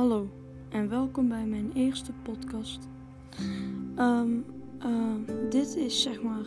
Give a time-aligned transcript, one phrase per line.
[0.00, 0.28] Hallo
[0.68, 2.88] en welkom bij mijn eerste podcast.
[3.96, 4.38] Ehm,
[4.78, 5.14] eh,
[5.50, 6.46] dit is zeg maar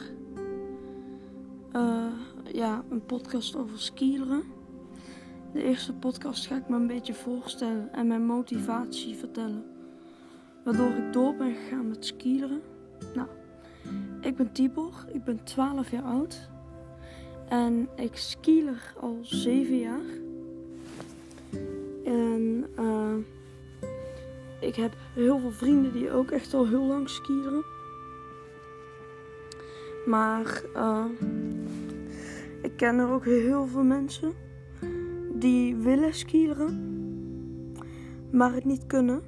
[1.71, 2.11] eh,
[2.53, 4.43] ja, een podcast over skileren.
[5.51, 9.63] De eerste podcast ga ik me een beetje voorstellen en mijn motivatie vertellen.
[10.63, 12.61] Waardoor ik door ben gegaan met skileren.
[13.15, 13.27] Nou,
[14.21, 16.49] ik ben Tibor, ik ben 12 jaar oud.
[17.49, 20.21] En ik skiler al 7 jaar.
[22.03, 22.92] En uh,
[24.63, 27.63] ik heb heel veel vrienden die ook echt al heel lang skieren.
[30.05, 31.05] Maar uh,
[32.61, 34.33] ik ken er ook heel veel mensen
[35.33, 36.91] die willen skieren,
[38.31, 39.21] maar het niet kunnen.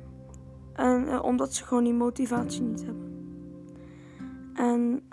[0.73, 3.03] En uh, omdat ze gewoon die motivatie niet hebben.
[4.53, 5.03] En,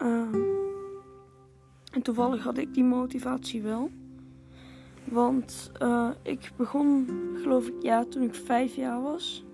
[1.93, 3.91] en toevallig had ik die motivatie wel.
[5.05, 5.73] Want
[6.23, 9.45] ik begon, geloof ik, ja, toen ik vijf jaar was.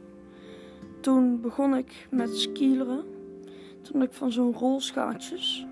[1.09, 3.05] Toen begon ik met skileren.
[3.83, 5.67] Toen ik van zo'n rolschaatsjes.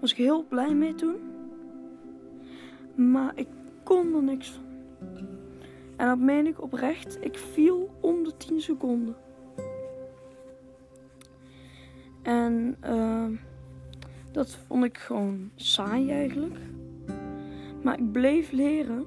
[0.00, 1.16] Was ik heel blij mee toen.
[2.94, 3.48] Maar ik
[3.82, 4.64] kon er niks van.
[5.96, 7.18] En dat meen ik oprecht.
[7.20, 9.16] Ik viel om de 10 seconden.
[12.22, 13.26] En uh,
[14.32, 16.58] dat vond ik gewoon saai eigenlijk.
[17.82, 19.06] Maar ik bleef leren.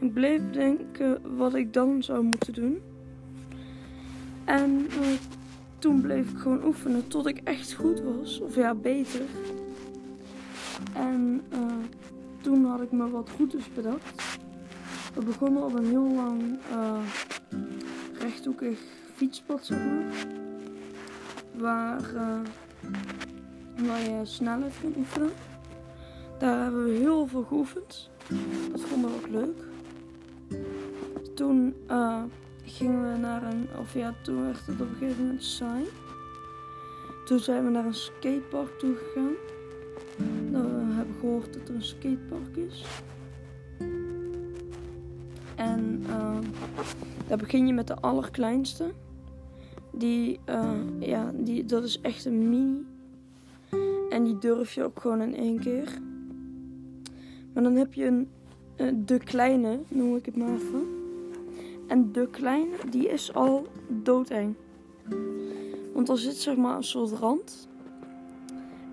[0.00, 2.96] Ik bleef denken wat ik dan zou moeten doen.
[4.48, 5.06] En uh,
[5.78, 8.40] toen bleef ik gewoon oefenen tot ik echt goed was.
[8.40, 9.20] Of ja, beter.
[10.94, 11.60] En uh,
[12.40, 14.38] toen had ik me wat routes bedacht.
[15.14, 16.98] We begonnen op een heel lang uh,
[18.18, 18.78] rechthoekig
[19.14, 20.26] fietspad, zeg maar.
[21.56, 22.02] Waar,
[23.86, 25.30] waar je snelheid kunt oefenen.
[26.38, 28.10] Daar hebben we heel veel geoefend.
[28.70, 29.64] Dat vonden we ook leuk.
[31.34, 31.74] Toen
[32.68, 35.84] gingen we naar een, of ja, toen werd het op een gegeven moment saai.
[37.24, 39.32] Toen zijn we naar een skatepark toe gegaan.
[40.50, 42.84] Nou, we hebben gehoord dat er een skatepark is.
[45.56, 46.38] En uh,
[47.26, 48.90] daar begin je met de allerkleinste.
[49.92, 52.86] Die, uh, ja, die, dat is echt een mini.
[54.10, 55.98] En die durf je ook gewoon in één keer.
[57.52, 58.28] Maar dan heb je een,
[58.76, 60.97] uh, de kleine, noem ik het maar even.
[61.88, 64.54] En de kleine, die is al doodeng.
[65.94, 67.68] Want er zit zeg maar een soort rand.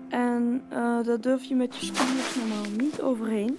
[0.08, 3.58] En uh, daar durf je met je skiers normaal niet overheen.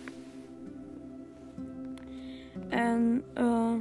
[2.70, 3.74] En uh,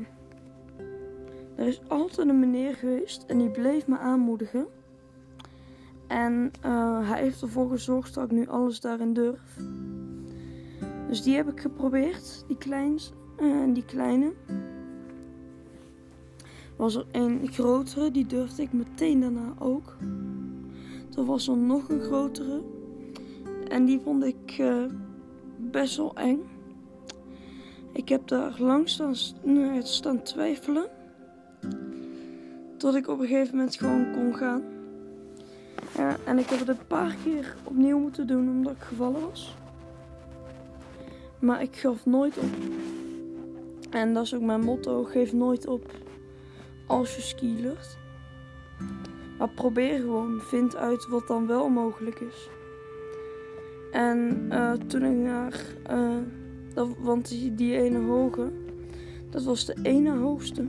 [1.54, 4.66] er is altijd een meneer geweest en die bleef me aanmoedigen.
[6.06, 9.58] En uh, hij heeft ervoor gezorgd dat ik nu alles daarin durf.
[11.08, 13.12] Dus die heb ik geprobeerd, die kleins
[13.72, 14.32] die kleine.
[16.76, 19.96] Was er een grotere, die durfde ik meteen daarna ook.
[21.08, 22.62] Toen was er nog een grotere.
[23.68, 24.84] En die vond ik uh,
[25.56, 26.40] best wel eng.
[27.92, 28.88] Ik heb daar lang
[29.82, 30.86] staan twijfelen.
[32.76, 34.62] Tot ik op een gegeven moment gewoon kon gaan.
[35.96, 39.56] Ja, en ik heb het een paar keer opnieuw moeten doen omdat ik gevallen was.
[41.38, 42.50] Maar ik gaf nooit op.
[43.90, 45.90] En dat is ook mijn motto: geef nooit op
[46.86, 47.98] als je skilert.
[49.38, 52.48] Maar probeer gewoon, vind uit wat dan wel mogelijk is.
[53.92, 56.16] En uh, toen ik naar, uh,
[56.74, 58.52] dat, want die, die ene hoge,
[59.30, 60.68] dat was de ene hoogste.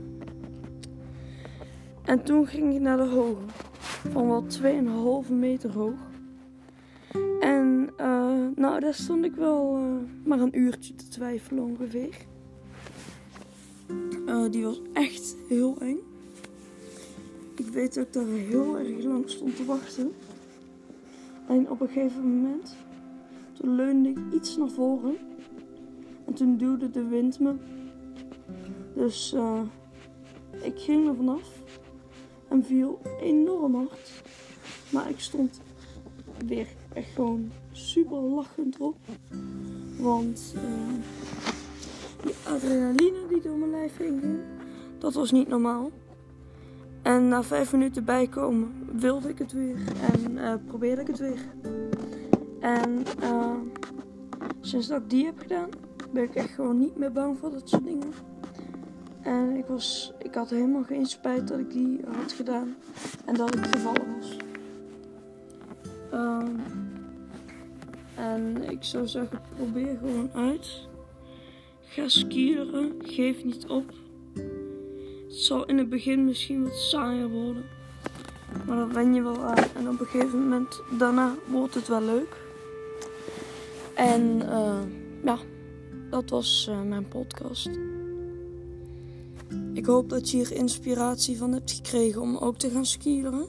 [2.03, 3.41] En toen ging ik naar de hoge,
[4.09, 4.45] van wel
[5.25, 5.99] 2,5 meter hoog.
[7.39, 9.79] En uh, nou, daar stond ik wel
[10.23, 12.15] maar een uurtje te twijfelen ongeveer.
[14.27, 15.99] Uh, die was echt heel eng.
[17.55, 20.11] Ik weet dat ik daar heel erg lang stond te wachten.
[21.47, 22.75] En op een gegeven moment,
[23.53, 25.17] toen leunde ik iets naar voren.
[26.25, 27.53] En toen duwde de wind me.
[28.93, 29.35] Dus
[30.61, 31.61] ik ging er vanaf.
[32.47, 34.23] En viel enorm hard.
[34.89, 35.59] Maar ik stond
[36.45, 38.97] weer echt gewoon super lachend erop.
[39.99, 40.61] Want uh,
[42.43, 44.39] adrenaline die door mijn lijf heen ging,
[44.97, 45.91] dat was niet normaal.
[47.01, 49.77] En na vijf minuten bijkomen wilde ik het weer
[50.13, 51.39] en uh, probeerde ik het weer.
[52.59, 53.51] En uh,
[54.61, 55.69] sinds dat ik die heb gedaan,
[56.11, 58.11] ben ik echt gewoon niet meer bang voor dat soort dingen.
[59.21, 62.75] En ik, was, ik had helemaal geen spijt dat ik die had gedaan
[63.25, 64.37] en dat ik gevallen was.
[66.13, 66.61] Um,
[68.15, 70.87] en ik zou zeggen, probeer gewoon uit.
[71.97, 73.93] Ga skieren, geef niet op.
[75.27, 77.63] zal in het begin misschien wat saaier worden.
[78.65, 79.63] Maar dan wen je wel aan.
[79.75, 82.35] En op een gegeven moment, daarna wordt het wel leuk.
[83.95, 84.79] En uh,
[85.23, 85.37] ja,
[86.09, 87.69] dat was uh, mijn podcast.
[89.73, 93.45] Ik hoop dat je hier inspiratie van hebt gekregen om ook te gaan skiën.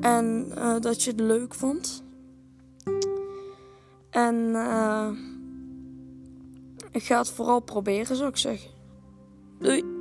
[0.00, 2.04] En uh, dat je het leuk vond.
[4.10, 4.54] En
[6.96, 8.70] ik ga het vooral proberen, zou ik zeggen.
[9.58, 9.95] Doei!